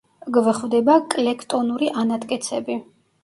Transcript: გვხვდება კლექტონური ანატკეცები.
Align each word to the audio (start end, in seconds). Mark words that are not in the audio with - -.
გვხვდება 0.35 0.95
კლექტონური 1.15 1.91
ანატკეცები. 2.05 2.79